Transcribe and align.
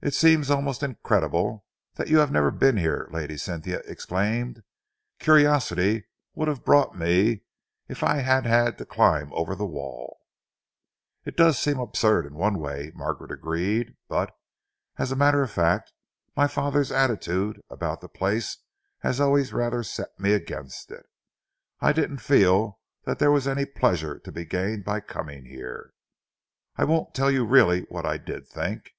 "It 0.00 0.14
seems 0.14 0.52
almost 0.52 0.84
incredible 0.84 1.66
that 1.94 2.06
you 2.06 2.18
have 2.18 2.30
never 2.30 2.52
been 2.52 2.76
here!" 2.76 3.08
Lady 3.10 3.36
Cynthia 3.36 3.80
exclaimed. 3.86 4.62
"Curiosity 5.18 6.04
would 6.36 6.46
have 6.46 6.64
brought 6.64 6.96
me 6.96 7.42
if 7.88 8.04
I 8.04 8.18
had 8.18 8.46
had 8.46 8.78
to 8.78 8.86
climb 8.86 9.32
over 9.32 9.56
the 9.56 9.66
wall!" 9.66 10.20
"It 11.24 11.36
does 11.36 11.58
seem 11.58 11.80
absurd 11.80 12.24
in 12.24 12.34
one 12.34 12.60
way," 12.60 12.92
Margaret 12.94 13.32
agreed, 13.32 13.96
"but, 14.06 14.32
as 14.96 15.10
a 15.10 15.16
matter 15.16 15.42
of 15.42 15.50
fact, 15.50 15.92
my 16.36 16.46
father's 16.46 16.92
attitude 16.92 17.60
about 17.68 18.00
the 18.00 18.08
place 18.08 18.58
has 19.00 19.20
always 19.20 19.52
rather 19.52 19.82
set 19.82 20.10
me 20.20 20.34
against 20.34 20.92
it. 20.92 21.06
I 21.80 21.92
didn't 21.92 22.18
feel 22.18 22.78
that 23.06 23.18
there 23.18 23.32
was 23.32 23.48
any 23.48 23.64
pleasure 23.64 24.20
to 24.20 24.30
be 24.30 24.44
gained 24.44 24.84
by 24.84 25.00
coming 25.00 25.46
here. 25.46 25.94
I 26.76 26.84
won't 26.84 27.12
tell 27.12 27.28
you 27.28 27.44
really 27.44 27.80
what 27.88 28.06
I 28.06 28.18
did 28.18 28.46
think. 28.46 28.92